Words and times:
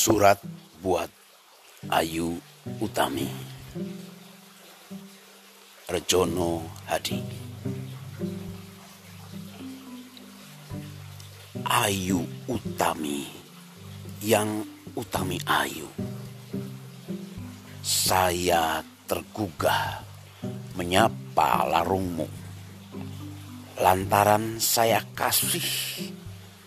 Surat 0.00 0.40
buat 0.80 1.12
Ayu 1.92 2.40
Utami. 2.80 3.28
Rejono 5.92 6.64
Hadi. 6.88 7.20
Ayu 11.68 12.24
Utami. 12.48 13.28
Yang 14.24 14.64
Utami 14.96 15.36
Ayu. 15.44 15.84
Saya 17.84 18.80
tergugah 19.04 20.00
menyapa 20.80 21.68
larungmu. 21.68 22.24
Lantaran 23.84 24.56
saya 24.56 25.04
kasih 25.12 25.68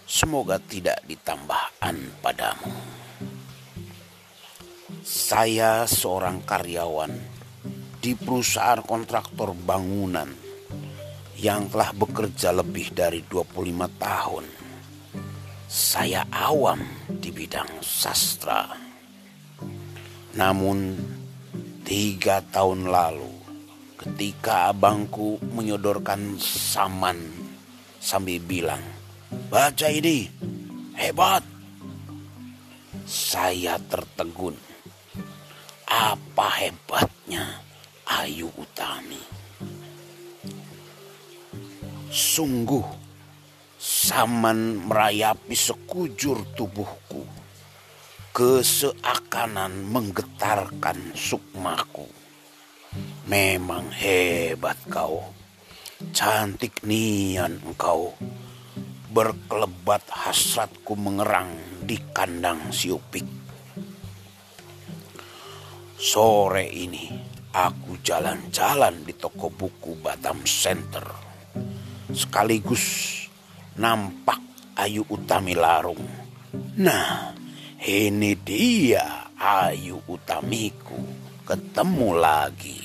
Semoga 0.05 0.61
tidak 0.61 1.01
ditambahkan 1.09 1.97
padamu 2.21 3.01
saya 5.03 5.83
seorang 5.83 6.47
karyawan 6.47 7.11
di 7.99 8.15
perusahaan 8.15 8.79
kontraktor 8.79 9.51
bangunan 9.51 10.31
yang 11.35 11.67
telah 11.67 11.91
bekerja 11.91 12.55
lebih 12.55 12.95
dari 12.95 13.19
25 13.27 13.51
tahun. 13.99 14.47
Saya 15.67 16.23
awam 16.31 16.79
di 17.19 17.35
bidang 17.35 17.83
sastra. 17.83 18.63
Namun 20.39 20.95
tiga 21.83 22.39
tahun 22.39 22.87
lalu 22.87 23.33
ketika 23.99 24.71
abangku 24.71 25.35
menyodorkan 25.51 26.39
saman 26.39 27.19
sambil 27.99 28.39
bilang, 28.39 28.83
baca 29.51 29.91
ini, 29.91 30.31
hebat. 30.95 31.43
Saya 33.03 33.75
tertegun 33.91 34.72
apa 35.93 36.49
hebatnya 36.57 37.61
Ayu 38.09 38.49
Utami? 38.57 39.21
Sungguh 42.09 42.81
saman 43.77 44.89
merayapi 44.89 45.53
sekujur 45.53 46.41
tubuhku. 46.57 47.21
Keseakanan 48.33 49.85
menggetarkan 49.93 51.13
sukmaku. 51.13 52.09
Memang 53.29 53.93
hebat 53.93 54.81
kau. 54.89 55.21
Cantik 56.09 56.81
nian 56.81 57.61
engkau. 57.61 58.17
Berkelebat 59.13 60.09
hasratku 60.09 60.97
mengerang 60.97 61.53
di 61.85 62.01
kandang 62.09 62.73
siupik 62.73 63.42
Sore 66.03 66.67
ini 66.67 67.07
aku 67.55 67.95
jalan-jalan 68.03 69.07
di 69.07 69.15
toko 69.15 69.47
buku 69.47 69.95
Batam 70.03 70.43
Center. 70.43 71.07
Sekaligus 72.11 72.83
nampak 73.79 74.43
Ayu 74.75 75.07
Utami 75.07 75.55
Larung. 75.55 76.03
Nah, 76.75 77.31
ini 77.87 78.35
dia 78.35 79.31
Ayu 79.39 80.03
Utamiku. 80.03 80.99
Ketemu 81.47 82.09
lagi. 82.19 82.83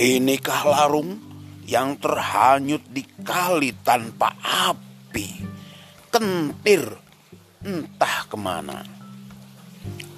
Inikah 0.00 0.62
larung 0.64 1.20
yang 1.68 2.00
terhanyut 2.00 2.80
di 2.88 3.04
kali 3.20 3.76
tanpa 3.84 4.40
api? 4.40 5.36
Kentir 6.08 6.96
entah 7.60 8.24
ke 8.24 8.40
mana. 8.40 8.80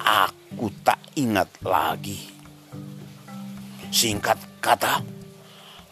Aku 0.05 0.34
Ku 0.53 0.69
tak 0.85 1.01
ingat 1.17 1.49
lagi. 1.65 2.29
Singkat 3.89 4.61
kata, 4.61 5.01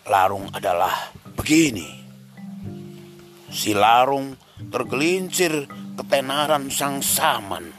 larung 0.06 0.54
adalah 0.54 1.10
begini. 1.34 1.90
Si 3.50 3.74
larung 3.74 4.38
tergelincir 4.70 5.66
ketenaran 5.98 6.70
sang 6.70 7.02
saman. 7.02 7.74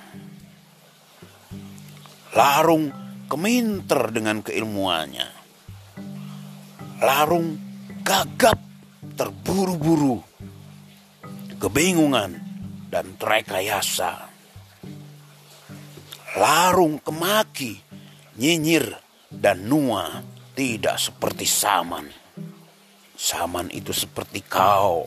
Larung 2.35 2.91
keminter 3.31 4.11
dengan 4.11 4.43
keilmuannya. 4.43 5.29
Larung 6.99 7.55
gagap 8.03 8.59
terburu-buru, 9.15 10.19
kebingungan 11.63 12.35
dan 12.91 13.15
terekayasa 13.15 14.34
larung 16.35 16.99
kemaki, 16.99 17.79
nyinyir, 18.35 18.99
dan 19.31 19.71
nua 19.71 20.23
tidak 20.55 20.99
seperti 20.99 21.47
Saman. 21.47 22.11
Saman 23.15 23.71
itu 23.71 23.95
seperti 23.95 24.43
kau, 24.43 25.07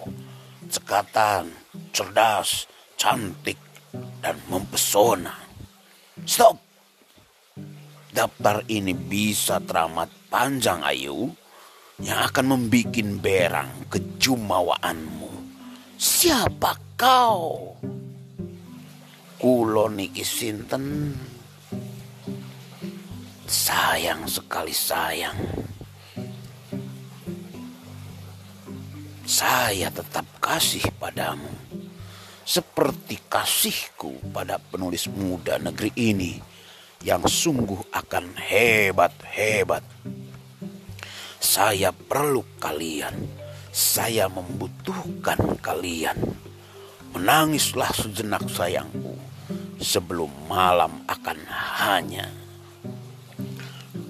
cekatan, 0.72 1.52
cerdas, 1.92 2.68
cantik, 2.96 3.60
dan 4.24 4.40
mempesona. 4.48 5.36
Stop! 6.24 6.64
Daftar 8.08 8.64
ini 8.72 8.96
bisa 8.96 9.62
teramat 9.62 10.10
panjang 10.32 10.82
Ayu 10.82 11.30
yang 12.02 12.26
akan 12.26 12.56
membuat 12.56 12.98
berang 13.20 13.70
kejumawaanmu. 13.92 15.30
Siapa 16.00 16.98
kau? 16.98 17.78
Kulo 19.38 19.86
niki 19.86 20.26
sinten 20.26 21.14
sayang 23.46 24.26
sekali 24.26 24.74
sayang 24.74 25.38
saya 29.28 29.94
tetap 29.94 30.26
kasih 30.42 30.82
padamu 30.98 31.54
seperti 32.48 33.22
kasihku 33.30 34.18
pada 34.34 34.58
penulis 34.58 35.06
muda 35.06 35.62
negeri 35.62 35.94
ini 35.94 36.42
yang 37.06 37.22
sungguh 37.22 37.94
akan 37.94 38.34
hebat-hebat. 38.40 39.86
Saya 41.38 41.94
perlu 41.94 42.42
kalian, 42.58 43.14
saya 43.70 44.26
membutuhkan 44.32 45.62
kalian. 45.62 46.47
Menangislah 47.18 47.90
sejenak 47.98 48.46
sayangku 48.46 49.18
sebelum 49.82 50.30
malam 50.46 51.02
akan 51.10 51.50
hanya. 51.82 52.30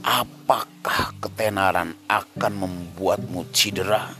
Apakah 0.04 1.16
ketenaran 1.24 1.96
akan 2.12 2.54
membuatmu 2.68 3.48
cedera? 3.56 4.12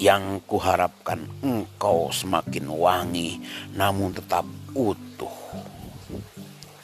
Yang 0.00 0.48
kuharapkan 0.48 1.28
engkau 1.44 2.08
semakin 2.08 2.72
wangi 2.72 3.44
namun 3.76 4.16
tetap 4.16 4.48
utuh. 4.72 5.36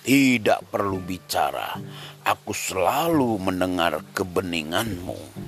Tidak 0.04 0.68
perlu 0.68 1.00
bicara, 1.00 1.80
aku 2.28 2.52
selalu 2.52 3.41
mendengar 3.41 4.04
kebeninganmu. 4.12 5.41